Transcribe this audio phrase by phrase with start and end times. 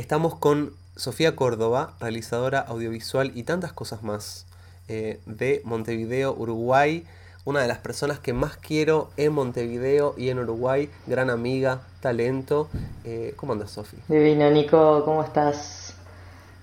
[0.00, 4.46] Estamos con Sofía Córdoba, realizadora audiovisual y tantas cosas más
[4.88, 7.04] eh, de Montevideo, Uruguay.
[7.44, 12.70] Una de las personas que más quiero en Montevideo y en Uruguay, gran amiga, talento.
[13.04, 14.00] Eh, ¿Cómo andas, Sofía?
[14.08, 15.92] Divino, Nico, ¿cómo estás?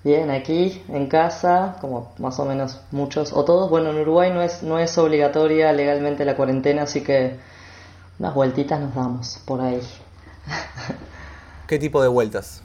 [0.04, 3.70] Bien, aquí en casa, como más o menos muchos o todos.
[3.70, 7.36] Bueno, en Uruguay no es, no es obligatoria legalmente la cuarentena, así que
[8.18, 9.82] unas vueltitas nos damos por ahí.
[11.68, 12.64] ¿Qué tipo de vueltas?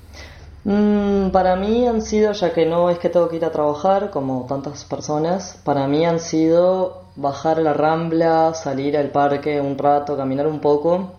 [0.65, 4.11] Mm, para mí han sido, ya que no es que tengo que ir a trabajar
[4.11, 10.17] como tantas personas, para mí han sido bajar la rambla, salir al parque un rato,
[10.17, 11.13] caminar un poco.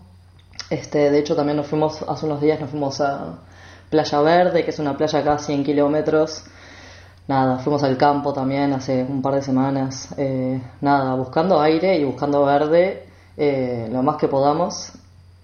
[0.70, 3.40] Este, de hecho, también nos fuimos, hace unos días nos fuimos a
[3.90, 6.46] Playa Verde, que es una playa acá a 100 kilómetros.
[7.28, 10.10] Nada, fuimos al campo también hace un par de semanas.
[10.18, 13.06] Eh, nada, buscando aire y buscando verde
[13.38, 14.92] eh, lo más que podamos.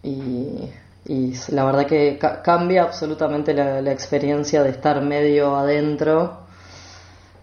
[0.04, 0.70] Y
[1.06, 6.48] y la verdad que cambia absolutamente la, experiencia de estar medio adentro.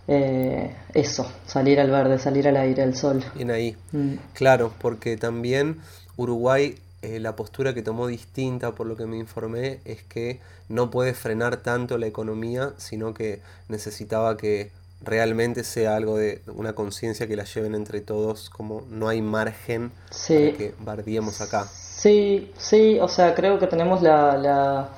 [0.09, 3.25] Eh, eso, salir al verde, salir al aire, al sol.
[3.34, 3.77] Bien ahí.
[3.91, 4.14] Mm.
[4.34, 5.81] Claro, porque también
[6.16, 10.38] Uruguay, eh, la postura que tomó distinta, por lo que me informé, es que
[10.69, 14.70] no puede frenar tanto la economía, sino que necesitaba que
[15.03, 19.91] realmente sea algo de una conciencia que la lleven entre todos, como no hay margen
[20.11, 21.69] para que bardiemos acá.
[21.97, 24.89] Sí, sí, o sea, creo que tenemos la, la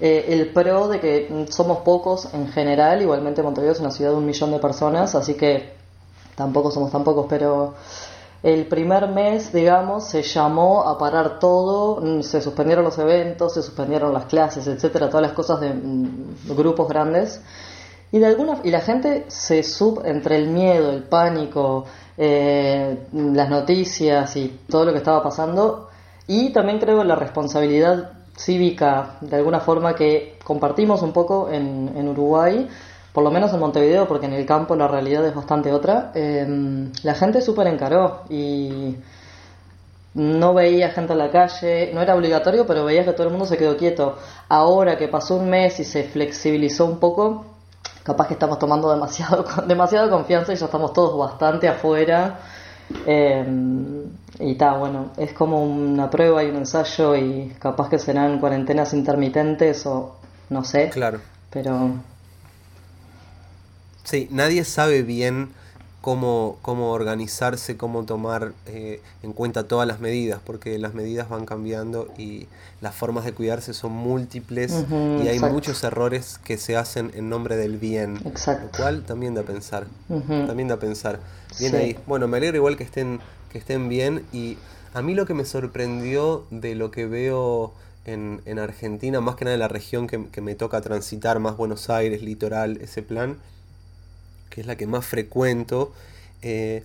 [0.00, 4.16] eh, el pro de que somos pocos en general, igualmente Montevideo es una ciudad de
[4.16, 5.74] un millón de personas, así que
[6.34, 7.74] tampoco somos tan pocos, pero
[8.42, 13.62] el primer mes, digamos, se llamó a parar todo, mm, se suspendieron los eventos, se
[13.62, 17.40] suspendieron las clases, etcétera, todas las cosas de mm, grupos grandes.
[18.10, 21.84] Y de alguna y la gente se sub entre el miedo, el pánico,
[22.18, 25.88] eh, las noticias y todo lo que estaba pasando,
[26.34, 32.08] y también creo la responsabilidad cívica, de alguna forma, que compartimos un poco en, en
[32.08, 32.66] Uruguay,
[33.12, 36.10] por lo menos en Montevideo, porque en el campo la realidad es bastante otra.
[36.14, 38.96] Em, la gente súper encaró y
[40.14, 43.44] no veía gente en la calle, no era obligatorio, pero veía que todo el mundo
[43.44, 44.16] se quedó quieto.
[44.48, 47.44] Ahora que pasó un mes y se flexibilizó un poco,
[48.04, 52.38] capaz que estamos tomando demasiado, demasiada confianza y ya estamos todos bastante afuera.
[53.06, 53.44] Eh,
[54.38, 58.92] y está, bueno, es como una prueba y un ensayo y capaz que serán cuarentenas
[58.94, 60.16] intermitentes o
[60.50, 60.90] no sé.
[60.90, 61.20] Claro.
[61.50, 61.92] Pero...
[64.04, 65.50] Sí, nadie sabe bien
[66.02, 71.46] cómo, cómo organizarse, cómo tomar eh, en cuenta todas las medidas, porque las medidas van
[71.46, 72.48] cambiando y
[72.82, 77.56] las formas de cuidarse son múltiples y hay muchos errores que se hacen en nombre
[77.56, 78.18] del bien.
[78.26, 78.66] Exacto.
[78.72, 79.86] Lo cual también da a pensar.
[80.08, 81.20] También da a pensar.
[81.58, 81.96] Bien ahí.
[82.06, 83.20] Bueno, me alegro igual que estén,
[83.52, 84.56] que estén bien y
[84.94, 87.72] a mí lo que me sorprendió de lo que veo
[88.04, 91.56] en, en Argentina, más que nada en la región que, que me toca transitar, más
[91.56, 93.38] Buenos Aires, litoral, ese plan,
[94.50, 95.92] que es la que más frecuento,
[96.42, 96.82] eh,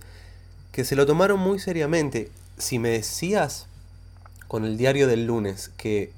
[0.72, 2.30] que se lo tomaron muy seriamente.
[2.56, 3.66] Si me decías
[4.46, 6.12] con el diario del lunes que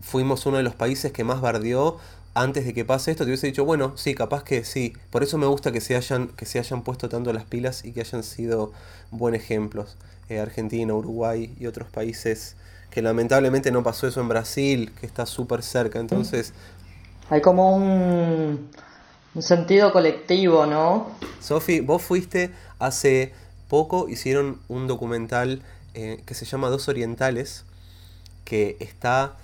[0.00, 1.98] fuimos uno de los países que más bardeó
[2.34, 4.92] antes de que pase esto, te hubiese dicho, bueno, sí, capaz que sí.
[5.10, 7.92] Por eso me gusta que se hayan, que se hayan puesto tanto las pilas y
[7.92, 8.72] que hayan sido
[9.12, 9.96] buen ejemplos.
[10.28, 12.56] Eh, Argentina, Uruguay y otros países
[12.90, 16.00] que lamentablemente no pasó eso en Brasil, que está súper cerca.
[16.00, 16.52] Entonces...
[17.30, 18.68] Hay como un,
[19.34, 21.10] un sentido colectivo, ¿no?
[21.40, 23.32] Sofi, vos fuiste hace
[23.68, 25.62] poco, hicieron un documental
[25.94, 27.64] eh, que se llama Dos Orientales,
[28.44, 29.36] que está...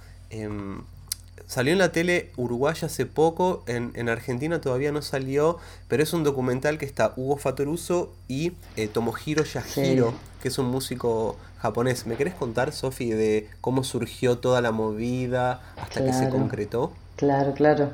[1.46, 5.58] salió en la tele uruguaya hace poco, en, Argentina todavía no salió,
[5.88, 10.66] pero es un documental que está Hugo Fatoruso y eh, Tomohiro Yahiro, que es un
[10.66, 12.06] músico japonés.
[12.06, 16.92] ¿Me querés contar, Sofi, de cómo surgió toda la movida hasta que se concretó?
[17.16, 17.90] Claro, claro.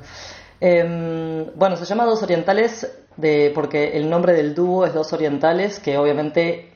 [0.61, 5.79] Em, bueno, se llama Dos Orientales de, porque el nombre del dúo es Dos Orientales,
[5.79, 6.71] que obviamente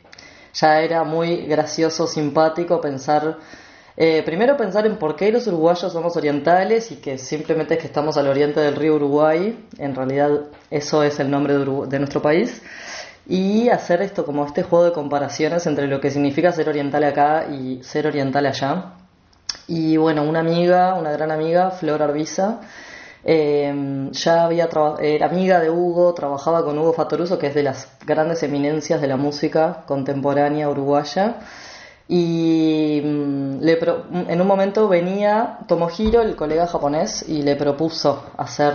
[0.55, 3.39] ya era muy gracioso, simpático pensar,
[4.03, 7.87] eh, primero pensar en por qué los uruguayos somos orientales y que simplemente es que
[7.87, 12.23] estamos al oriente del río Uruguay, en realidad eso es el nombre de, de nuestro
[12.23, 12.63] país,
[13.27, 17.49] y hacer esto como este juego de comparaciones entre lo que significa ser oriental acá
[17.51, 18.95] y ser oriental allá.
[19.69, 22.61] Y bueno, una amiga, una gran amiga, Flor Arbiza,
[23.23, 27.87] eh, ya había era amiga de Hugo, trabajaba con Hugo Fatoruso, que es de las
[28.07, 31.37] grandes eminencias de la música contemporánea uruguaya.
[32.13, 33.79] Y mm, le
[34.29, 38.75] en un momento venía Tomohiro, el colega japonés, y le propuso hacer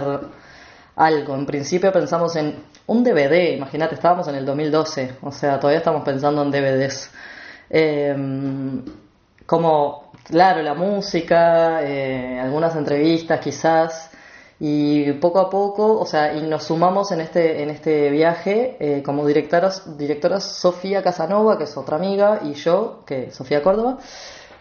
[0.95, 1.35] algo.
[1.35, 2.55] En principio pensamos en
[2.87, 7.11] un DVD, imagínate, estábamos en el 2012, o sea, todavía estamos pensando en DVDs.
[7.69, 8.15] Eh,
[9.45, 14.11] como claro, la música, eh, algunas entrevistas quizás,
[14.59, 19.03] y poco a poco, o sea, y nos sumamos en este, en este viaje eh,
[19.03, 23.97] como directoras, directoras Sofía Casanova, que es otra amiga, y yo, que es Sofía Córdoba,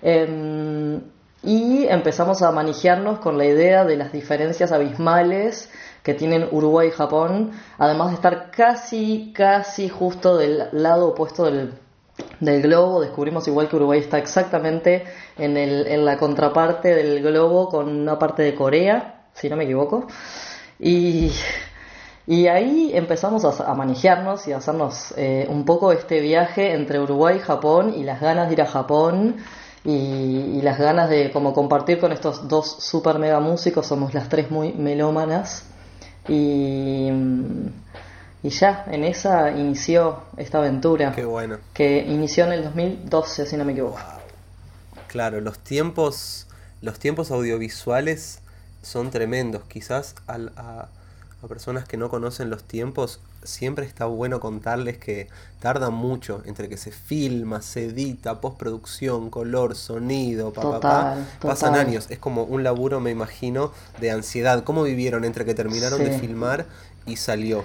[0.02, 1.00] em,
[1.42, 5.70] y empezamos a manejarnos con la idea de las diferencias abismales
[6.02, 11.74] que tienen Uruguay y Japón, además de estar casi, casi justo del lado opuesto del,
[12.40, 15.04] del globo, descubrimos igual que Uruguay está exactamente
[15.38, 19.64] en, el, en la contraparte del globo con una parte de Corea, si no me
[19.64, 20.06] equivoco.
[20.78, 21.30] Y,
[22.26, 27.00] y ahí empezamos a, a manejarnos y a hacernos eh, un poco este viaje entre
[27.00, 29.36] Uruguay y Japón y las ganas de ir a Japón
[29.84, 34.50] y, las ganas de como compartir con estos dos super mega músicos, somos las tres
[34.50, 35.64] muy melómanas.
[36.26, 37.10] Y,
[38.42, 41.12] y ya, en esa inició esta aventura.
[41.12, 41.58] Qué bueno.
[41.74, 43.98] Que inició en el 2012, si no me equivoco.
[45.06, 46.46] Claro, los tiempos,
[46.80, 48.40] los tiempos audiovisuales
[48.84, 49.62] son tremendos.
[49.64, 50.88] Quizás a, a,
[51.48, 55.28] personas que no conocen los tiempos, siempre está bueno contarles que
[55.60, 62.06] tarda mucho entre que se filma, se edita, postproducción, color, sonido, papá, pasan años.
[62.08, 64.64] Es como un laburo, me imagino, de ansiedad.
[64.64, 66.64] ¿Cómo vivieron entre que terminaron de filmar
[67.04, 67.64] y salió?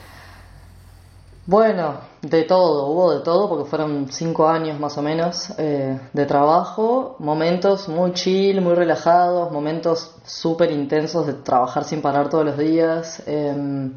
[1.49, 6.25] Bueno, de todo, hubo de todo porque fueron cinco años más o menos eh, de
[6.27, 12.55] trabajo, momentos muy chill, muy relajados, momentos súper intensos de trabajar sin parar todos los
[12.55, 13.23] días.
[13.25, 13.95] Em,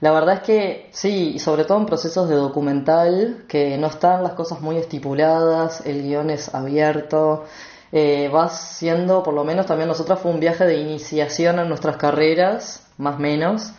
[0.00, 4.22] la verdad es que sí, y sobre todo en procesos de documental, que no están
[4.22, 7.44] las cosas muy estipuladas, el guion es abierto,
[7.92, 11.98] eh, va siendo, por lo menos también nosotros fue un viaje de iniciación en nuestras
[11.98, 13.72] carreras, más o menos.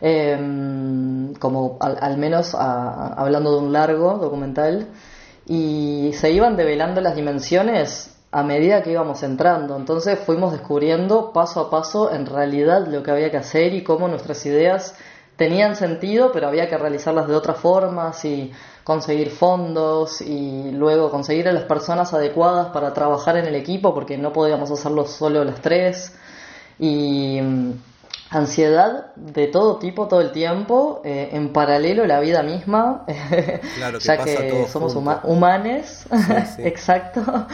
[0.00, 4.88] Em, como al, menos hablando de un largo documental,
[5.46, 9.76] y se iban develando las dimensiones a medida que íbamos entrando.
[9.76, 14.08] Entonces fuimos descubriendo paso a paso en realidad lo que había que hacer y cómo
[14.08, 14.96] nuestras ideas
[15.36, 18.52] tenían sentido, pero había que realizarlas de otras formas y
[18.84, 24.18] conseguir fondos y luego conseguir a las personas adecuadas para trabajar en el equipo porque
[24.18, 26.14] no podíamos hacerlo solo las tres.
[26.78, 27.40] Y
[28.30, 33.04] ansiedad de todo tipo todo el tiempo, eh, en paralelo la vida misma,
[34.00, 34.94] ya que somos
[35.24, 36.06] humanes,
[36.58, 37.46] exacto.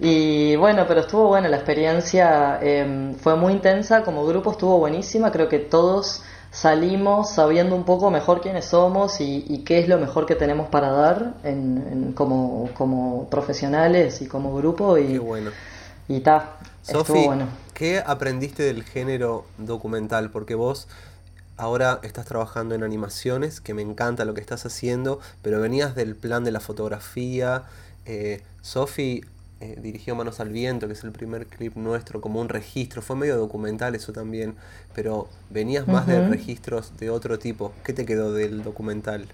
[0.00, 5.32] Y bueno, pero estuvo buena la experiencia, em, fue muy intensa, como grupo estuvo buenísima,
[5.32, 10.24] creo que todos salimos sabiendo un poco mejor quiénes somos y, qué es lo mejor
[10.24, 14.96] que tenemos para dar en, como, como profesionales y como grupo.
[14.98, 15.50] Y, bueno.
[16.08, 16.57] Y ta,
[17.26, 17.48] bueno.
[17.74, 20.30] ¿Qué aprendiste del género documental?
[20.30, 20.88] Porque vos
[21.56, 26.16] ahora estás trabajando en animaciones, que me encanta lo que estás haciendo, pero venías del
[26.16, 27.64] plan de la fotografía.
[28.06, 29.24] Eh, Sofi
[29.60, 33.02] eh, dirigió Manos al Viento, que es el primer clip nuestro, como un registro.
[33.02, 34.54] Fue medio documental eso también,
[34.94, 37.72] pero venías más de registros de otro tipo.
[37.84, 39.26] ¿Qué te quedó del documental?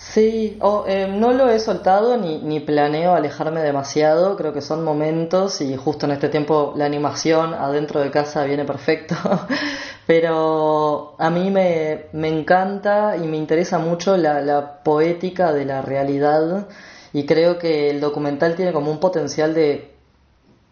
[0.00, 5.60] Sí, eh, no lo he soltado ni, ni planeo alejarme demasiado, creo que son momentos
[5.60, 9.16] y justo en este tiempo la animación adentro de casa viene perfecto,
[10.06, 15.82] pero a mí me, me encanta y me interesa mucho la, la poética de la
[15.82, 16.68] realidad
[17.12, 19.97] y creo que el documental tiene como un potencial de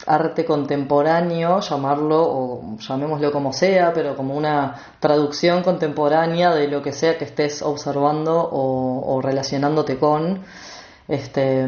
[0.05, 6.93] arte contemporáneo, llamarlo o llamémoslo como sea, pero como una traducción contemporánea de lo que
[6.93, 10.43] sea que estés observando o, relacionándote con,
[11.09, 11.67] este,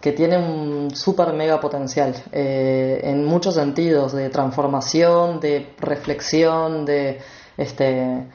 [0.00, 7.20] que tiene un super mega potencial eh, en muchos sentidos de transformación, de reflexión, de
[7.56, 8.26] este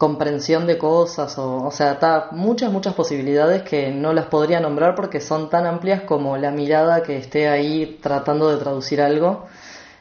[0.00, 4.94] comprensión de cosas, o, o sea, está muchas, muchas posibilidades que no las podría nombrar
[4.94, 9.44] porque son tan amplias como la mirada que esté ahí tratando de traducir algo.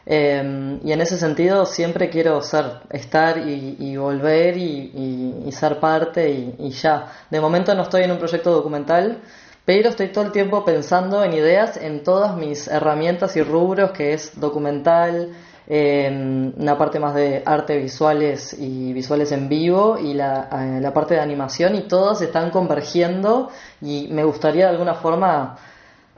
[0.06, 6.56] Eh, y en ese sentido siempre quiero ser, estar y, volver y, ser parte y,
[6.58, 7.12] y, ya.
[7.30, 9.20] De momento no estoy en un proyecto documental,
[9.66, 14.14] pero estoy todo el tiempo pensando en ideas en todas mis herramientas y rubros, que
[14.14, 15.34] es documental,
[15.70, 21.14] una parte más de arte visuales y visuales en vivo y la, eh, la parte
[21.14, 25.60] de animación y todas están convergiendo y me gustaría de alguna forma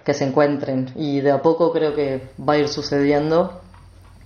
[0.06, 3.62] que se encuentren y de a poco creo que va a ir sucediendo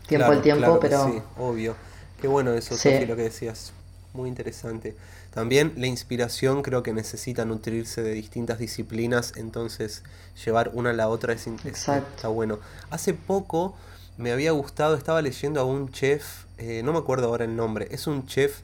[0.07, 1.05] tiempo al tiempo, pero...
[1.05, 1.75] Sí, obvio.
[2.21, 3.05] Qué bueno eso, sí.
[3.05, 3.73] lo que decías.
[4.13, 4.95] Muy interesante.
[5.33, 10.03] También la inspiración creo que necesita nutrirse de distintas disciplinas, entonces
[10.45, 12.59] llevar una a la otra es, está bueno.
[12.89, 13.75] Hace poco
[14.17, 17.87] me había gustado, estaba leyendo a un chef, eh, no me acuerdo ahora el nombre,
[17.91, 18.61] es un chef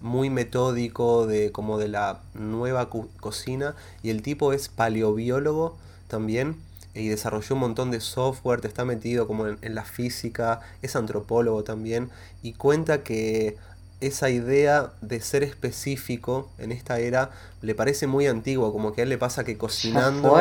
[0.00, 5.76] muy metódico de como de la nueva cocina y el tipo es paleobiólogo
[6.08, 6.56] también
[6.94, 11.64] y desarrolló un montón de software, está metido como en, en la física, es antropólogo
[11.64, 12.10] también
[12.42, 13.56] y cuenta que
[14.00, 17.30] esa idea de ser específico en esta era
[17.62, 20.36] le parece muy antiguo, como que a él le pasa que cocinando,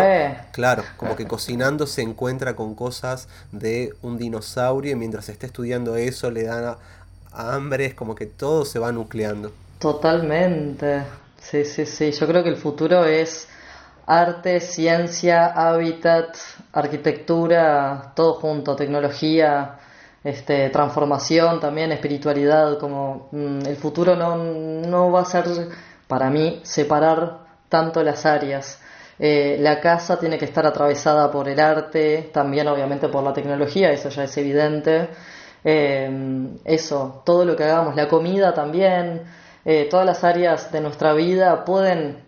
[0.51, 5.95] claro, como que cocinando se encuentra con cosas de un dinosaurio y mientras está estudiando
[5.95, 6.75] eso le dan
[7.31, 9.53] hambre, es como que todo se va nucleando.
[9.79, 11.03] Totalmente,
[11.41, 13.47] sí, sí, sí, yo creo que el futuro es
[14.05, 16.35] arte, ciencia, hábitat,
[16.73, 19.79] arquitectura, todo junto, tecnología
[20.23, 25.45] este, transformación también, espiritualidad, como mm, el futuro no, no, va a ser
[26.07, 27.39] para mí separar
[27.69, 28.79] tanto las áreas.
[29.19, 33.91] Eh, la casa tiene que estar atravesada por el arte, también obviamente por la tecnología,
[33.91, 35.09] eso ya es evidente.
[35.63, 36.09] Eh,
[36.65, 39.23] eso, todo lo que hagamos, la comida también,
[39.65, 42.22] eh, todas las áreas de nuestra vida pueden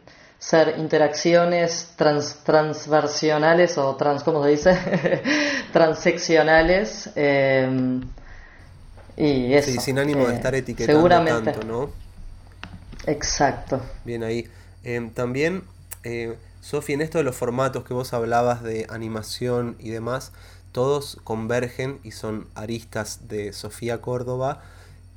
[0.45, 5.23] ser interacciones trans, transversionales o trans, ¿cómo se dice?
[5.73, 7.09] Transeccionales.
[7.15, 7.99] Eh,
[9.17, 9.71] y eso.
[9.71, 11.51] Sí, sin ánimo de eh, estar etiquetando seguramente.
[11.51, 11.89] tanto, ¿no?
[13.07, 13.81] Exacto.
[14.03, 14.47] Bien ahí.
[14.83, 15.63] Eh, también,
[16.03, 20.31] eh, Sofi, en esto de los formatos que vos hablabas de animación y demás,
[20.71, 24.61] todos convergen y son aristas de Sofía Córdoba,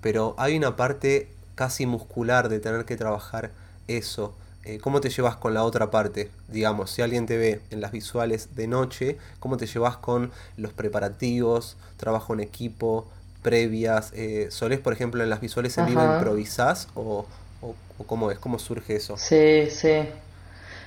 [0.00, 3.50] pero hay una parte casi muscular de tener que trabajar
[3.88, 4.34] eso.
[4.64, 6.30] Eh, ¿cómo te llevas con la otra parte?
[6.48, 10.72] Digamos, si alguien te ve en las visuales de noche, ¿cómo te llevas con los
[10.72, 13.06] preparativos, trabajo en equipo,
[13.42, 14.12] previas?
[14.14, 17.26] Eh, ¿Solés, por ejemplo, en las visuales en vivo improvisás o,
[17.62, 17.74] o,
[18.06, 18.38] cómo es?
[18.38, 19.16] ¿Cómo surge eso?
[19.16, 20.08] Sí, sí.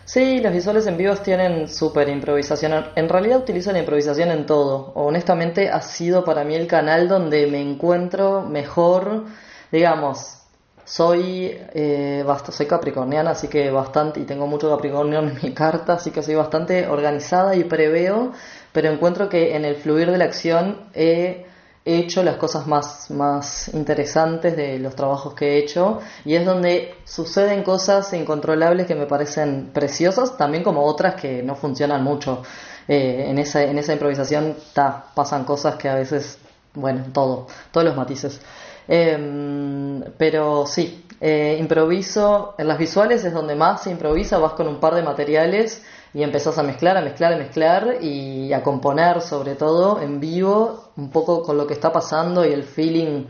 [0.05, 2.85] Sí, las visuales en vivo tienen súper improvisación.
[2.95, 4.91] En realidad utilizo la improvisación en todo.
[4.95, 9.25] Honestamente ha sido para mí el canal donde me encuentro mejor,
[9.71, 10.40] digamos,
[10.85, 16.11] soy, eh, soy capricorniana, así que bastante, y tengo mucho capricornio en mi carta, así
[16.11, 18.31] que soy bastante organizada y preveo,
[18.71, 21.45] pero encuentro que en el fluir de la acción he
[21.85, 26.93] hecho las cosas más, más interesantes de los trabajos que he hecho y es donde
[27.05, 32.43] suceden cosas incontrolables que me parecen preciosas, también como otras que no funcionan mucho.
[32.87, 36.39] Eh, en, esa, en esa improvisación ta, pasan cosas que a veces,
[36.73, 38.41] bueno, todo, todos los matices.
[38.87, 44.67] Em, pero sí, eh, improviso, en las visuales es donde más se improvisa, vas con
[44.67, 45.83] un par de materiales
[46.13, 50.91] y empezás a mezclar, a mezclar, a mezclar y a componer sobre todo en vivo,
[50.97, 53.25] un poco con lo que está pasando y el feeling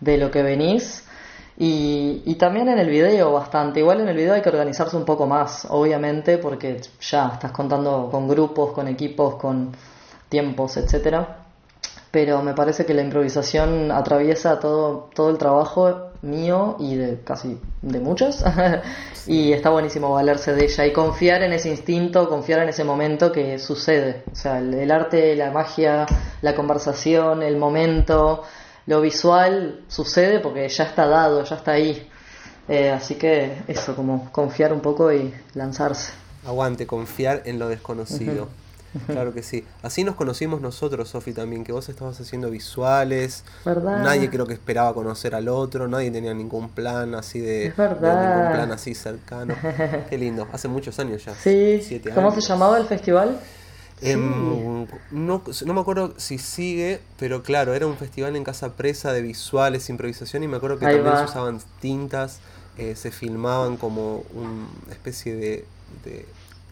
[0.00, 1.04] de lo que venís.
[1.56, 3.80] Y, y, también en el video bastante.
[3.80, 8.08] Igual en el video hay que organizarse un poco más, obviamente, porque ya estás contando
[8.10, 9.72] con grupos, con equipos, con
[10.28, 11.37] tiempos, etcétera
[12.10, 17.58] pero me parece que la improvisación atraviesa todo, todo el trabajo mío y de casi
[17.82, 18.44] de muchos.
[19.26, 23.30] Y está buenísimo valerse de ella y confiar en ese instinto, confiar en ese momento
[23.30, 26.06] que sucede, o sea, el, arte, la magia,
[26.40, 28.44] la conversación, el momento,
[28.86, 32.08] lo visual sucede porque ya está dado, ya está ahí,
[32.68, 36.14] eh, así que eso, como confiar un poco y lanzarse.
[36.46, 38.48] Aguante, confiar en lo desconocido.
[39.06, 39.64] Claro que sí.
[39.82, 43.44] Así nos conocimos nosotros, Sofi, también, que vos estabas haciendo visuales.
[43.64, 48.72] Nadie creo que esperaba conocer al otro, nadie tenía ningún plan así de, ningún plan
[48.72, 49.54] así cercano.
[50.10, 51.34] Qué lindo, hace muchos años ya.
[51.34, 52.02] Sí.
[52.14, 53.38] ¿Cómo se llamaba el festival?
[54.00, 59.12] Em, no, no me acuerdo si sigue, pero claro, era un festival en Casa Presa
[59.12, 62.38] de visuales, improvisación y me acuerdo que también se usaban tintas,
[62.76, 65.64] eh, se filmaban como una especie de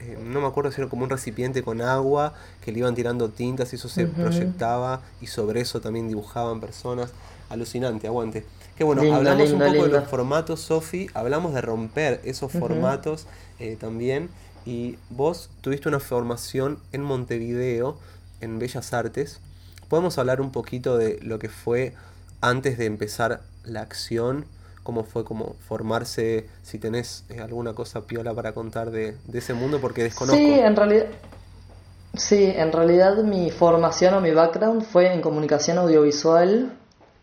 [0.01, 3.31] eh, no me acuerdo si era como un recipiente con agua, que le iban tirando
[3.31, 7.13] tintas y eso se proyectaba y sobre eso también dibujaban personas.
[7.49, 8.45] Alucinante, aguante.
[8.77, 13.27] Que bueno, hablamos un poco de los formatos, Sofi, hablamos de romper esos formatos
[13.59, 14.29] eh, también.
[14.67, 17.99] Y vos tuviste una formación en Montevideo,
[18.41, 19.41] en Bellas Artes.
[19.89, 21.95] ¿Podemos hablar un poquito de lo que fue
[22.41, 24.45] antes de empezar la acción
[24.87, 29.81] cómo fue como formarse, si tenés eh, alguna cosa piola para contar de, ese mundo,
[29.81, 30.39] porque desconozco.
[30.39, 31.07] Sí, en realidad,
[32.15, 36.71] sí, en realidad mi formación o mi background fue en comunicación audiovisual,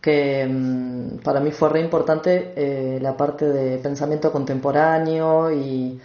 [0.02, 6.02] que mm, para mí fue re importante eh, la parte de pensamiento contemporáneo y,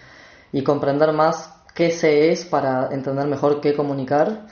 [0.53, 4.47] y comprender más qué se es para entender mejor qué comunicar.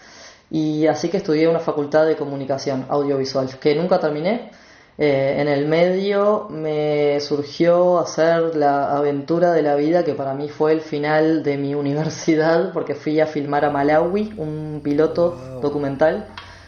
[0.51, 4.51] Y así que estudié una facultad de comunicación audiovisual, que nunca terminé,
[4.99, 10.49] eh, en el medio me surgió hacer la aventura de la vida que para mí
[10.49, 16.27] fue el final de mi universidad porque fui a filmar a Malawi, un piloto documental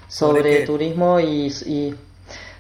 [0.09, 1.95] sobre turismo y,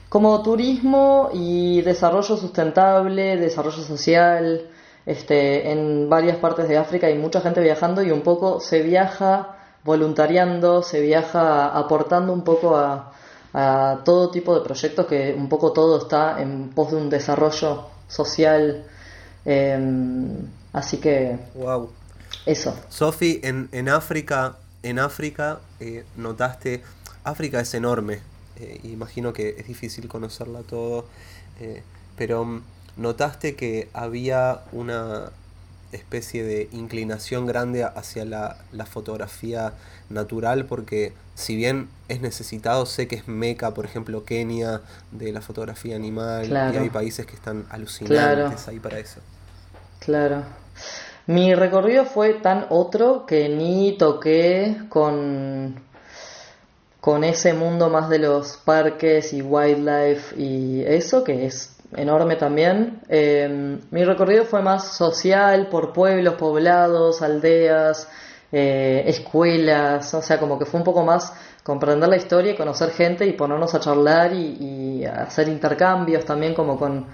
[0.08, 4.62] como turismo y desarrollo sustentable, desarrollo social,
[5.04, 9.56] este, en varias partes de África hay mucha gente viajando y un poco se viaja
[9.84, 13.12] voluntariando, se viaja aportando un poco a,
[13.60, 17.86] a todo tipo de proyectos que un poco todo está en pos de un desarrollo
[18.06, 18.84] social.
[19.44, 21.36] Em, así que...
[21.54, 21.90] Wow.
[22.46, 22.72] Eso.
[22.88, 26.84] Sofi, en, en África, en África eh, notaste,
[27.24, 28.20] África es enorme,
[28.60, 31.06] eh, imagino que es difícil conocerla todo,
[31.58, 31.82] eh,
[32.16, 32.62] pero mm,
[32.96, 35.32] notaste que había una
[35.92, 39.72] especie de inclinación grande hacia la, fotografía
[40.10, 44.80] natural porque si bien es necesitado, sé que es meca, por ejemplo, Kenia,
[45.12, 49.20] de la fotografía animal, y hay países que están alucinantes ahí para eso.
[50.00, 50.42] Claro.
[51.26, 55.80] Mi recorrido fue tan otro que ni toqué con,
[57.00, 63.00] con ese mundo más de los parques y wildlife y eso, que es enorme también.
[63.08, 68.08] Em, mi recorrido fue más social, por pueblos, poblados, aldeas,
[68.52, 72.90] eh, escuelas, o sea, como que fue un poco más comprender la historia y conocer
[72.90, 77.06] gente y ponernos a charlar y, hacer intercambios también como con,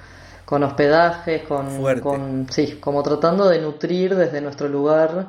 [0.45, 5.27] con hospedajes, con, con, sí, como tratando de nutrir desde nuestro lugar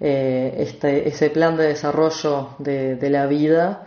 [0.00, 3.86] eh, este, ese plan de desarrollo de, de la vida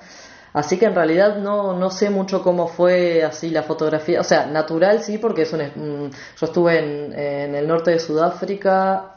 [0.53, 4.19] Así que en realidad no, no sé mucho cómo fue así la fotografía.
[4.19, 9.13] O sea, natural sí, porque es un, yo estuve en, en, el norte de Sudáfrica,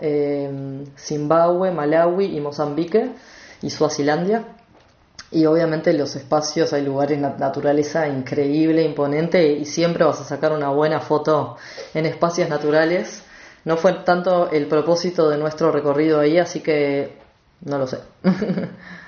[0.97, 3.11] Zimbabue, Malawi y Mozambique
[3.63, 4.45] y Suazilandia.
[5.33, 10.69] Y obviamente los espacios, hay lugares, naturaleza increíble, imponente, y siempre vas a sacar una
[10.69, 11.57] buena foto
[11.93, 13.25] en espacios naturales.
[13.65, 17.19] No fue tanto el propósito de nuestro recorrido ahí, así que
[17.63, 17.99] no lo sé.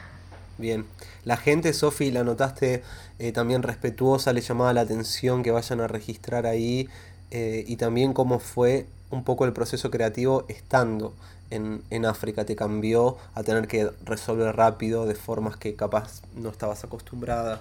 [0.59, 0.87] Bien.
[1.25, 2.83] La gente, Sofi, la notaste
[3.19, 6.89] eh, también respetuosa, le llamaba la atención que vayan a registrar ahí
[7.31, 11.15] eh, y también cómo fue un poco el proceso creativo estando
[11.51, 12.45] en, en, África.
[12.45, 17.61] Te cambió a tener que resolver rápido de formas que capaz no estabas acostumbrada.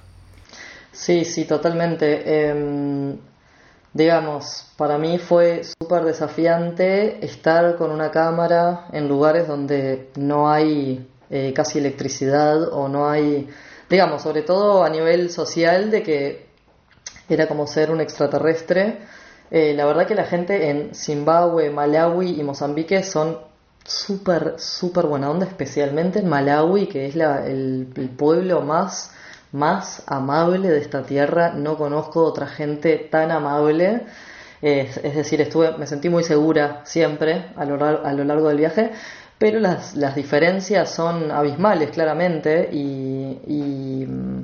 [0.92, 2.50] Sí, sí, totalmente.
[2.50, 3.18] Em,
[3.94, 11.06] digamos, para mí fue súper desafiante estar con una cámara en lugares donde no hay
[11.30, 13.50] eh, casi electricidad o no hay,
[13.90, 16.46] digamos, sobre todo a nivel social de que
[17.28, 19.00] era como ser un extraterrestre.
[19.50, 23.40] Eh, la verdad que la gente en Zimbabue, Malawi y Mozambique son
[23.84, 29.12] súper, súper buena onda, especialmente en Malawi, que es la, el, pueblo más,
[29.52, 31.54] más amable de esta tierra.
[31.54, 34.06] No conozco otra gente tan amable.
[34.62, 38.92] es decir, estuve, me sentí muy segura siempre a lo, a lo largo del viaje
[39.38, 44.44] pero las, las diferencias son abismales claramente y, mm,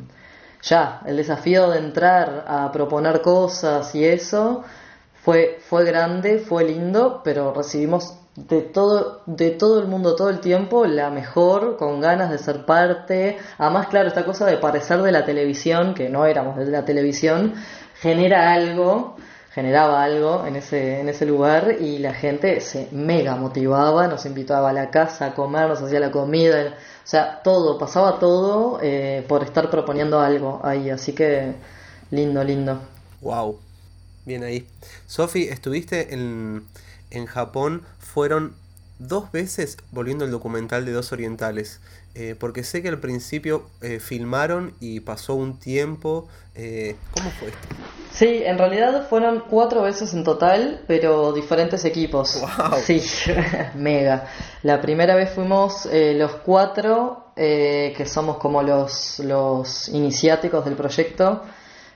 [0.63, 4.63] ya, el desafío de entrar a proponer cosas y eso
[5.23, 10.39] fue, fue grande, fue lindo, pero recibimos de todo, de todo el mundo todo el
[10.39, 13.37] tiempo la mejor, con ganas de ser parte.
[13.57, 17.55] Además, claro, esta cosa de parecer de la televisión, que no éramos de la televisión,
[17.99, 19.15] genera algo
[19.53, 24.69] generaba algo en ese, en ese lugar y la gente se mega motivaba, nos invitaba
[24.69, 29.25] a la casa a comer, nos hacía la comida, o sea, todo, pasaba todo eh,
[29.27, 31.53] por estar proponiendo algo ahí, así que
[32.11, 32.81] lindo, lindo.
[33.19, 33.59] Wow,
[34.25, 34.67] bien ahí.
[35.05, 36.65] Sofi, estuviste en,
[37.09, 38.55] en Japón, fueron
[38.99, 41.81] dos veces volviendo al documental de Dos Orientales,
[42.13, 46.27] eh, porque sé que al principio eh, filmaron y pasó un tiempo.
[46.55, 47.67] Eh, ¿Cómo fue esto?
[48.21, 52.39] Sí, en realidad fueron cuatro veces en total, pero diferentes equipos.
[52.39, 52.77] Wow.
[52.79, 53.01] Sí,
[53.75, 54.27] mega.
[54.61, 61.41] La primera vez fuimos los cuatro, que somos como los, los iniciáticos del proyecto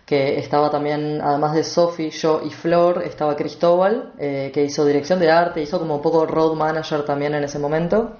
[0.05, 5.19] que estaba también, además de Sophie, yo y Flor, estaba Cristóbal, eh, que hizo dirección
[5.19, 8.17] de arte, hizo como un poco road manager también en ese momento.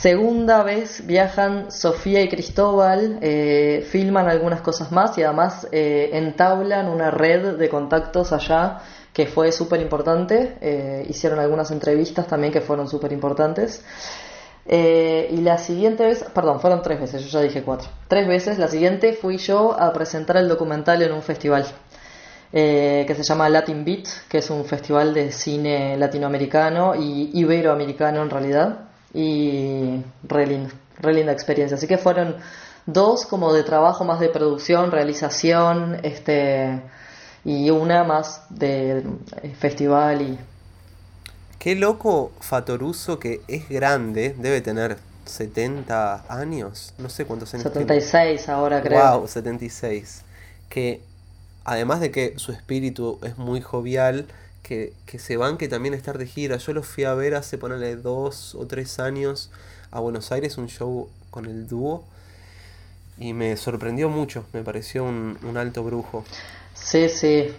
[0.00, 6.88] Segunda vez viajan Sofía y Cristóbal, eh, filman algunas cosas más y además eh, entablan
[6.88, 8.80] una red de contactos allá
[9.12, 11.04] que fue súper importante.
[11.08, 13.84] hicieron algunas entrevistas también que fueron súper importantes.
[14.66, 17.88] Eh, y la siguiente vez, perdón, fueron tres veces, yo ya dije cuatro.
[18.08, 21.66] Tres veces, la siguiente fui yo a presentar el documental en un festival
[22.52, 28.22] eh, que se llama Latin Beat, que es un festival de cine latinoamericano y iberoamericano
[28.22, 28.88] en realidad.
[29.14, 31.76] Y re linda, re linda experiencia.
[31.76, 32.36] Así que fueron
[32.84, 36.82] dos como de trabajo más de producción, realización, este
[37.44, 39.04] y una más de
[39.42, 40.38] eh, festival y
[41.64, 48.50] Qué loco Fatoruso que es grande, debe tener 70 años, no sé cuántos años 76
[48.50, 49.20] ahora creo.
[49.20, 50.24] Wow, 76.
[50.68, 51.00] Que
[51.64, 54.26] además de que su espíritu es muy jovial,
[54.64, 56.56] que, que se van que también estar de gira.
[56.56, 59.52] Yo los fui a ver hace ponerle dos o tres años
[59.92, 62.04] a Buenos Aires, un show con el dúo
[63.18, 66.24] y me sorprendió mucho, me pareció un, alto brujo.
[66.74, 67.54] Sí, sí,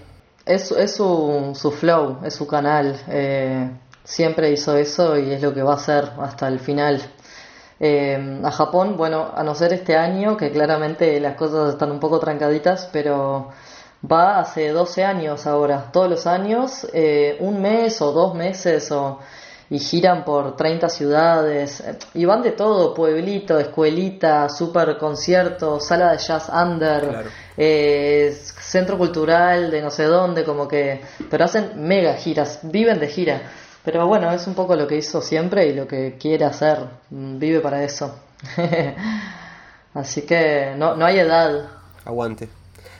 [0.46, 3.70] es, es su, su flow, es su canal, eh,
[4.04, 7.02] siempre hizo eso y es lo que va a hacer hasta el final.
[7.80, 12.00] Eh, a Japón, bueno, a no ser este año, que claramente las cosas están un
[12.00, 13.50] poco trancaditas, pero
[14.12, 19.20] va hace 12 años ahora, todos los años, eh, un mes o dos meses o
[19.70, 26.18] y giran por 30 ciudades y van de todo, pueblito, escuelita, super concierto, sala de
[26.20, 27.26] jazz under,
[27.58, 33.08] eh, centro cultural de no sé dónde, como que, pero hacen mega giras, viven de
[33.08, 33.42] gira.
[33.84, 37.38] Pero bueno, es un poco lo que hizo siempre y lo que quiere hacer, mm,
[37.38, 38.16] vive para eso.
[39.94, 41.70] Así que no, no hay edad.
[42.04, 42.50] Aguante.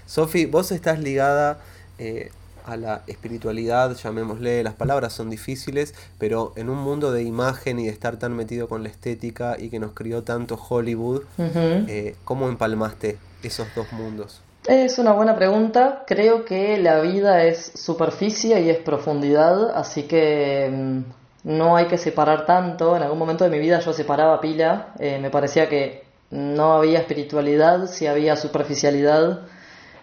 [0.06, 1.60] Sofi, vos estás ligada
[1.98, 2.32] eh,
[2.66, 7.86] a la espiritualidad, llamémosle, las palabras son difíciles, pero en un mundo de imagen y
[7.86, 12.50] de estar tan metido con la estética y que nos crió tanto Hollywood, eh, ¿cómo
[12.50, 14.42] empalmaste esos dos mundos?
[14.68, 16.04] Es una buena pregunta.
[16.08, 21.02] Creo que la vida es superficie y es profundidad, así que mm,
[21.44, 22.98] no hay que separar tanto.
[22.98, 24.88] En algún momento de mi vida yo separaba pila.
[24.98, 29.42] Eh, me parecía que no había espiritualidad si había superficialidad.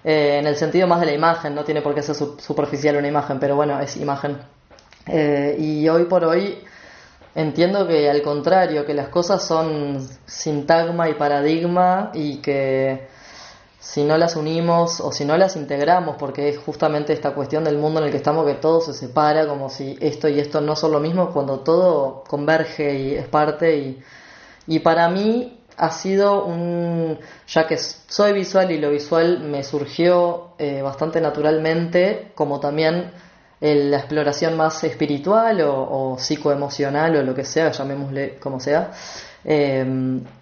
[0.05, 3.09] Eh, en el sentido más de la imagen, no tiene por qué ser superficial una
[3.09, 4.39] imagen, pero bueno, es imagen.
[5.07, 6.59] Eh, y hoy por hoy
[7.35, 13.09] entiendo que al contrario, que las cosas son sintagma y paradigma y que
[13.79, 17.79] si no las unimos o si no las integramos, porque es justamente esta cuestión del
[17.79, 20.77] mundo en el que estamos que todo se separa, como si esto y esto no
[20.77, 24.03] son lo mismo, cuando todo converge y es parte y,
[24.67, 30.55] y para mí ha sido un, ya que soy visual y lo visual me surgió
[30.59, 33.13] eh, bastante naturalmente, como también
[33.61, 38.91] la exploración más espiritual o, psicoemocional o lo que sea, llamémosle como sea,
[39.45, 39.85] eh,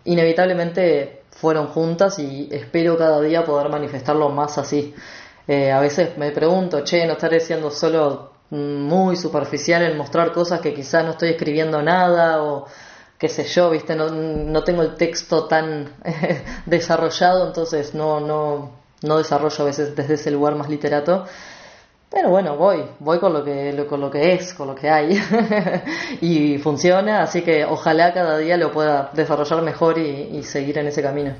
[0.05, 4.95] inevitablemente fueron juntas y espero cada día poder manifestarlo más así.
[5.47, 10.61] Eh, a veces me pregunto, che, no estaré siendo solo muy superficial en mostrar cosas
[10.61, 12.67] que quizás no estoy escribiendo nada o
[13.21, 15.93] qué sé yo, viste, no, no tengo el texto tan
[16.67, 18.71] desarrollado, entonces no, no,
[19.03, 21.27] no desarrollo a veces desde ese lugar más literato.
[22.11, 25.23] Pero bueno, voy, voy con lo que, con lo que es, con lo que hay.
[26.23, 30.89] y funciona, así que ojalá cada día lo pueda desarrollar mejor y, y seguir en
[30.89, 31.35] ese camino.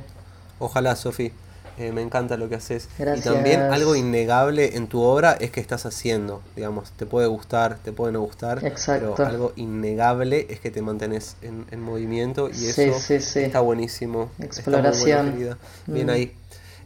[0.59, 1.33] Ojalá, Sofi.
[1.81, 2.91] Eh, me encanta lo que haces.
[2.99, 7.79] Y también algo innegable en tu obra es que estás haciendo, digamos, te puede gustar,
[7.79, 12.83] te puede no gustar, pero algo innegable es que te mantenés en, movimiento y eso
[13.09, 14.31] está buenísimo.
[14.41, 15.57] Exploración.
[15.87, 16.11] Bien mm.
[16.11, 16.37] ahí.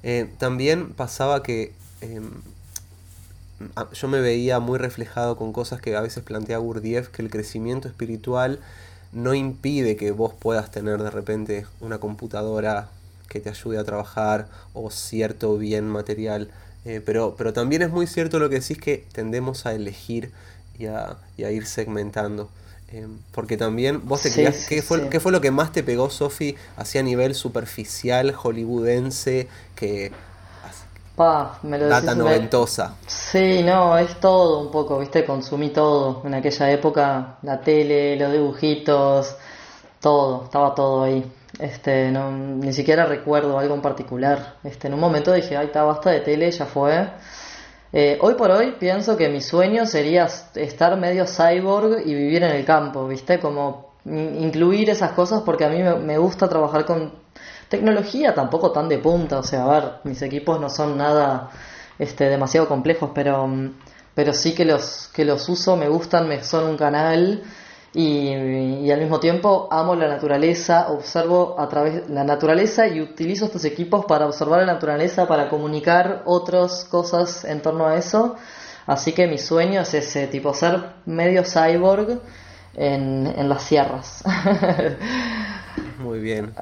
[0.05, 2.31] Eh, también pasaba que em,
[3.95, 7.89] yo me veía muy reflejado con cosas que a veces plantea Gurdjieff, que el crecimiento
[7.89, 8.61] espiritual
[9.13, 12.91] no impide que vos puedas tener de repente una computadora
[13.29, 16.51] que te ayude a trabajar o cierto bien material.
[16.85, 20.33] Eh, pero, pero también es muy cierto lo que decís que tendemos a elegir
[20.79, 22.51] y a, ir segmentando.
[22.93, 26.57] Eh, porque también vos te ¿qué, fue, ¿qué fue lo que más te pegó, Sofi,
[26.77, 30.13] hacia nivel superficial, hollywoodense, que
[31.17, 32.97] Pa, me lo data noventosa?
[33.07, 36.23] Sí, no, es todo un poco, viste, consumí todo.
[36.25, 39.37] En aquella época, la tele, los dibujitos,
[40.01, 41.25] todo, estaba todo ahí.
[41.59, 44.57] Este, no, ni siquiera recuerdo algo en particular.
[44.65, 47.09] Este, en un momento dije, ay, está, basta de tele, ya fue.
[47.93, 52.51] Eh, hoy por hoy pienso que mi sueño sería estar medio cyborg y vivir en
[52.51, 53.39] el campo, ¿viste?
[53.39, 57.13] Como incluir esas cosas porque a mí me, gusta trabajar con
[57.69, 61.51] tecnología tampoco tan de punta, o sea, a ver, mis equipos no son nada
[61.99, 63.49] este, demasiado complejos, pero,
[64.15, 67.43] pero sí que los, que los uso, me gustan, me son un canal
[67.97, 73.65] y, al mismo tiempo amo la naturaleza, observo a través la naturaleza y utilizo estos
[73.65, 78.35] equipos para observar la naturaleza, para comunicar otras cosas en torno a eso.
[78.87, 82.21] Así que mi sueño es ese, tipo ser medio cyborg
[82.75, 84.25] en, en las sierras.
[85.99, 86.53] Muy bien.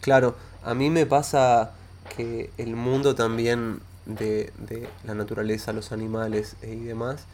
[0.00, 1.72] Claro, a mí me pasa
[2.16, 7.26] que el mundo también de, de la naturaleza, los animales y demás,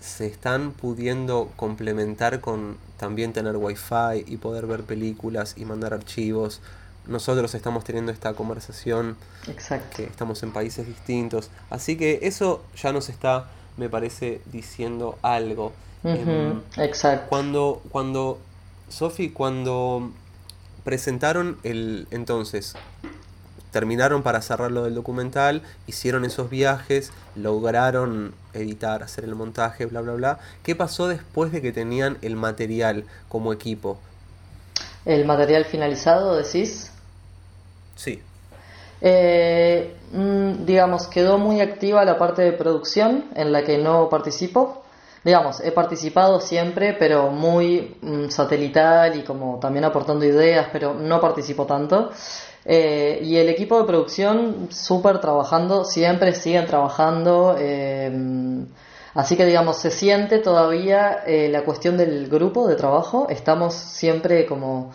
[0.00, 6.60] se están pudiendo complementar con también tener wifi y poder ver películas y mandar archivos.
[7.06, 9.16] Nosotros estamos teniendo esta conversación
[9.48, 9.96] Exacto.
[9.96, 11.50] que estamos en países distintos.
[11.70, 15.72] Así que eso ya nos está, me parece, diciendo algo.
[16.04, 17.26] Em, exacto.
[17.28, 18.38] Cuando, cuando,
[18.88, 20.10] Sofi, cuando
[20.84, 22.74] presentaron el entonces
[23.76, 30.00] terminaron para cerrar lo del documental, hicieron esos viajes, lograron editar, hacer el montaje, bla,
[30.00, 30.38] bla, bla.
[30.62, 33.98] ¿Qué pasó después de que tenían el material como equipo?
[35.06, 36.90] el material finalizado, decís.
[37.94, 38.20] Sí.
[39.00, 44.82] Eh, mm, digamos, quedó muy activa la parte de producción en la que no participo.
[45.22, 51.20] Digamos, he participado siempre, pero muy mm, satelital y como también aportando ideas, pero no
[51.20, 52.10] participo tanto.
[52.68, 57.56] Eh, y el equipo de producción súper trabajando, siempre siguen trabajando.
[57.58, 58.10] Eh,
[59.14, 63.26] así que digamos, se siente todavía la cuestión del grupo de trabajo.
[63.30, 64.92] Estamos siempre como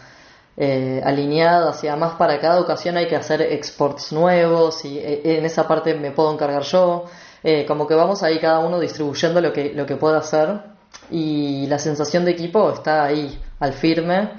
[0.57, 5.45] eh, alineadas y además para cada ocasión hay que hacer exports nuevos y eh, en
[5.45, 7.05] esa parte me puedo encargar yo.
[7.43, 10.61] Eh, como que vamos ahí cada uno distribuyendo lo que, lo que pueda hacer
[11.09, 14.29] y la sensación de equipo está ahí al firme.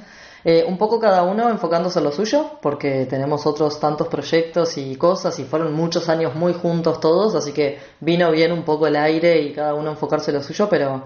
[0.45, 4.97] Eh, un poco cada uno enfocándose en lo suyo, porque tenemos otros tantos proyectos y
[4.97, 8.97] cosas y fueron muchos años muy juntos todos, así que vino bien un poco el
[8.97, 11.05] aire y cada uno enfocarse en lo suyo, pero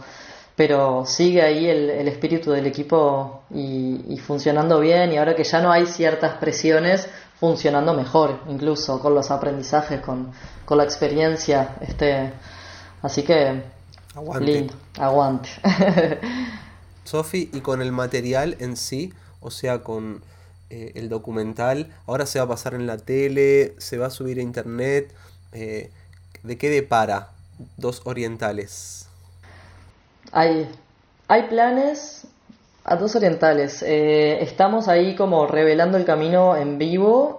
[0.57, 5.61] pero sigue ahí el, el espíritu del equipo y, funcionando bien y ahora que ya
[5.61, 7.07] no hay ciertas presiones
[7.39, 10.33] funcionando mejor incluso con los aprendizajes con,
[10.65, 12.33] con la experiencia este
[13.03, 13.63] así que
[14.15, 14.45] aguante.
[14.47, 15.51] lindo aguante
[17.05, 19.13] Sofi y con el material en sí
[19.47, 20.23] o sea con
[20.71, 24.39] eh, el documental ahora se va a pasar en la tele se va a subir
[24.39, 25.13] a internet
[25.53, 25.91] eh,
[26.43, 27.31] de qué depara
[27.77, 29.09] dos orientales
[30.33, 30.69] hay,
[31.29, 32.27] hay planes
[32.87, 33.83] a dos orientales.
[33.83, 37.37] Eh, estamos ahí como revelando el camino en vivo.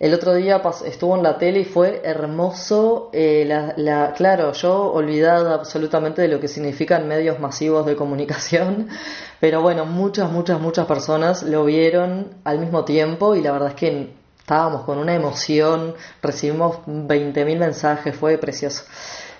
[0.00, 3.10] El otro día estuvo en la tele y fue hermoso.
[3.12, 3.44] Eh,
[3.76, 8.88] la, claro, yo olvidada absolutamente de lo que significan medios masivos de comunicación,
[9.40, 13.74] pero bueno, muchas, muchas, muchas personas lo vieron al mismo tiempo y la verdad es
[13.74, 18.84] que estábamos con una emoción, recibimos 20.000 mensajes, fue precioso.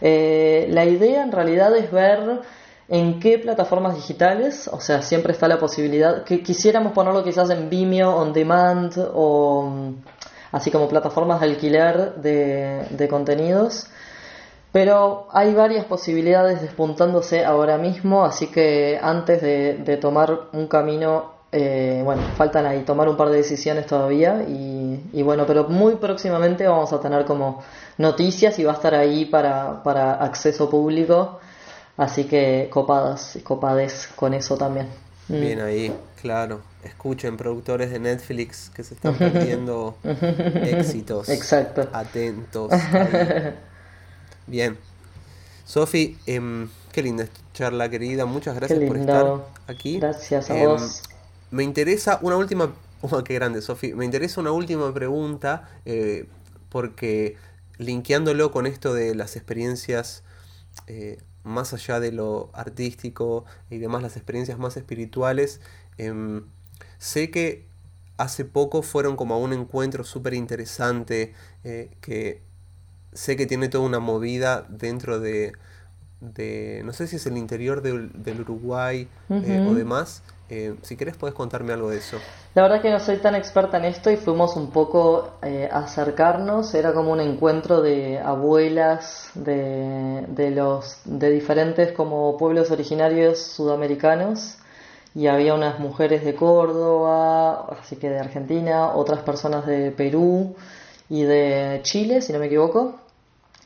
[0.00, 2.40] Eh, la idea en realidad es ver
[2.88, 7.70] en qué plataformas digitales, o sea, siempre está la posibilidad, que quisiéramos ponerlo quizás en
[7.70, 9.92] Vimeo, On Demand o
[10.52, 13.86] así como plataformas de alquiler de, contenidos.
[14.72, 22.02] Pero hay varias posibilidades despuntándose ahora mismo, así que antes de tomar un camino eh,
[22.04, 26.92] bueno, faltan ahí tomar un par de decisiones todavía y, bueno, pero muy próximamente vamos
[26.92, 27.62] a tener como
[27.96, 31.40] noticias y va a estar ahí para, para acceso público,
[31.96, 34.88] así que copadas y copades con eso también.
[35.28, 35.40] Mm.
[35.40, 36.60] Bien ahí, claro.
[36.84, 41.28] Escuchen, productores de Netflix que se están perdiendo éxitos.
[41.28, 41.88] Exacto.
[41.92, 42.72] Atentos.
[44.46, 44.78] Bien.
[45.64, 48.26] Sofi, em, qué linda charla, querida.
[48.26, 49.98] Muchas gracias por estar aquí.
[49.98, 51.02] Gracias a em, vos.
[51.50, 52.74] Me interesa una última.
[53.00, 53.94] Oh, qué grande, Sofi.
[53.94, 56.26] Me interesa una última pregunta, eh,
[56.68, 57.36] porque
[57.76, 60.24] linkeándolo con esto de las experiencias
[60.88, 65.60] eh, más allá de lo artístico y demás, las experiencias más espirituales,
[65.96, 66.44] em,
[66.98, 67.66] sé que
[68.16, 71.34] hace poco fueron como a un encuentro súper interesante,
[71.64, 72.42] eh, que
[73.12, 75.52] sé que tiene toda una movida dentro de,
[76.20, 81.34] de no sé si es el interior del Uruguay o demás, eh, si querés, puedes
[81.34, 82.16] contarme algo de eso.
[82.54, 85.80] La verdad que no soy tan experta en esto y fuimos un poco eh, a
[85.80, 86.74] acercarnos.
[86.74, 94.56] Era como un encuentro de abuelas de, de, los, de diferentes como pueblos originarios sudamericanos
[95.14, 100.54] y había unas mujeres de Córdoba, así que de Argentina, otras personas de Perú
[101.08, 102.96] y de Chile, si no me equivoco.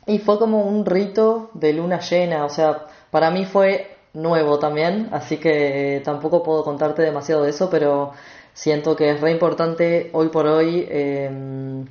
[0.05, 5.09] Y fue como un rito de luna llena, o sea, para mí fue nuevo también,
[5.11, 8.11] así que tampoco puedo contarte demasiado de eso, pero
[8.53, 11.85] siento que es re importante hoy por hoy em,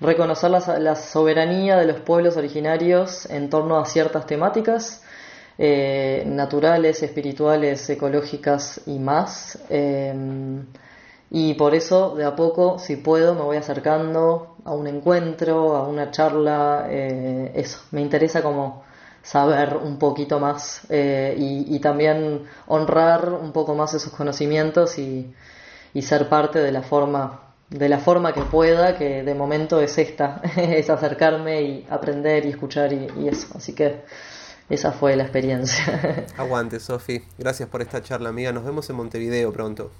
[0.00, 5.02] reconocer la, soberanía de los pueblos originarios en torno a ciertas temáticas
[5.58, 9.58] eh, naturales, espirituales, ecológicas y más.
[9.68, 10.66] Em,
[11.30, 15.86] y por eso, de a poco, si puedo, me voy acercando a un encuentro, a
[15.88, 18.84] una charla, eh, eso, me interesa como
[19.22, 25.34] saber un poquito más eh, y, también honrar un poco más esos conocimientos y,
[26.00, 30.40] ser parte de la forma de la forma que pueda que de momento es esta
[30.56, 34.04] es acercarme y aprender y escuchar y, y eso así que
[34.70, 36.26] esa fue la experiencia.
[36.36, 37.24] Aguante Sofi.
[37.38, 38.52] Gracias por esta charla amiga.
[38.52, 39.90] Nos vemos en Montevideo pronto.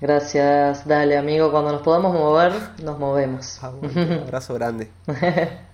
[0.00, 0.86] Gracias.
[0.86, 1.50] Dale amigo.
[1.50, 3.60] Cuando nos podamos mover nos movemos.
[3.62, 4.90] Un abrazo grande